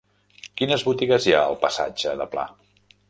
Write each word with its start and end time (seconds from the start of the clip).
Quines 0.61 0.85
botigues 0.87 1.27
hi 1.29 1.35
ha 1.35 1.43
al 1.51 1.59
passatge 1.67 2.15
de 2.23 2.29
Pla? 2.33 2.47